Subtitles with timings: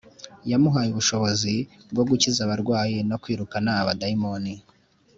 [0.51, 1.55] yamuhaye ubushobozi
[1.91, 4.53] bwo gukiza abarwayi no kwirukana abadayimoni